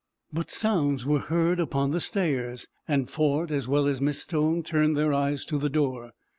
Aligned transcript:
But 0.33 0.49
sounds 0.49 1.05
were 1.05 1.19
heard 1.19 1.59
upon 1.59 1.91
the 1.91 2.01
stairs, 2.01 2.67
and 2.87 3.07
Ford, 3.07 3.51
as 3.51 3.67
well 3.67 3.85
as 3.85 4.01
Miss 4.01 4.19
Stone, 4.23 4.63
turned 4.63 4.97
their 4.97 5.13
eyes 5.13 5.45
to 5.45 5.59
the 5.59 5.69
door. 5.69 6.13